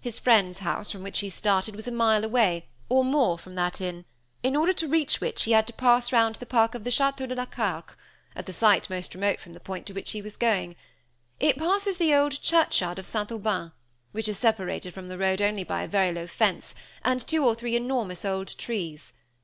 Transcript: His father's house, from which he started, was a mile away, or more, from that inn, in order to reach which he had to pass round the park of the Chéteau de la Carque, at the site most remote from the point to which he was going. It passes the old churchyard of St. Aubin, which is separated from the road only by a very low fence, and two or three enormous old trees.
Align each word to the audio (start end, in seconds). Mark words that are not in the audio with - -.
His 0.00 0.18
father's 0.18 0.58
house, 0.58 0.90
from 0.90 1.04
which 1.04 1.20
he 1.20 1.30
started, 1.30 1.76
was 1.76 1.86
a 1.86 1.92
mile 1.92 2.24
away, 2.24 2.66
or 2.88 3.04
more, 3.04 3.38
from 3.38 3.54
that 3.54 3.80
inn, 3.80 4.04
in 4.42 4.56
order 4.56 4.72
to 4.72 4.88
reach 4.88 5.20
which 5.20 5.44
he 5.44 5.52
had 5.52 5.64
to 5.68 5.72
pass 5.72 6.10
round 6.10 6.34
the 6.34 6.44
park 6.44 6.74
of 6.74 6.82
the 6.82 6.90
Chéteau 6.90 7.28
de 7.28 7.36
la 7.36 7.46
Carque, 7.46 7.96
at 8.34 8.46
the 8.46 8.52
site 8.52 8.90
most 8.90 9.14
remote 9.14 9.38
from 9.38 9.52
the 9.52 9.60
point 9.60 9.86
to 9.86 9.92
which 9.92 10.10
he 10.10 10.20
was 10.20 10.36
going. 10.36 10.74
It 11.38 11.56
passes 11.56 11.98
the 11.98 12.12
old 12.12 12.42
churchyard 12.42 12.98
of 12.98 13.06
St. 13.06 13.30
Aubin, 13.30 13.70
which 14.10 14.26
is 14.26 14.38
separated 14.40 14.92
from 14.92 15.06
the 15.06 15.16
road 15.16 15.40
only 15.40 15.62
by 15.62 15.82
a 15.82 15.86
very 15.86 16.10
low 16.10 16.26
fence, 16.26 16.74
and 17.04 17.24
two 17.24 17.44
or 17.44 17.54
three 17.54 17.76
enormous 17.76 18.24
old 18.24 18.58
trees. 18.58 19.12